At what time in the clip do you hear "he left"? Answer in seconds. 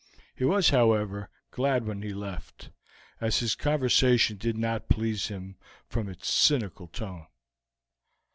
2.01-2.71